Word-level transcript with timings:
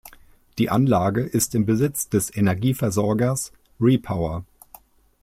Die 0.57 0.71
Anlage 0.71 1.21
ist 1.21 1.53
im 1.53 1.67
Besitz 1.67 2.09
des 2.09 2.35
Energieversorgers 2.35 3.51
Repower. 3.79 4.43